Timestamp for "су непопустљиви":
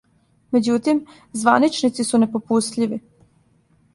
2.09-2.99